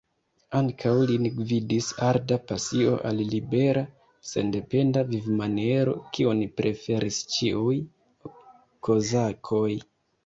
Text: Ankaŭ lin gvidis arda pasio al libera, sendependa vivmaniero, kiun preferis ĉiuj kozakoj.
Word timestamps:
Ankaŭ 0.59 0.93
lin 1.09 1.25
gvidis 1.33 1.89
arda 2.05 2.37
pasio 2.51 2.95
al 3.09 3.21
libera, 3.33 3.83
sendependa 4.31 5.05
vivmaniero, 5.13 5.95
kiun 6.17 6.43
preferis 6.63 7.21
ĉiuj 7.37 7.79
kozakoj. 8.89 9.71